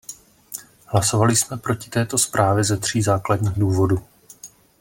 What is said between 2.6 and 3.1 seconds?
ze tří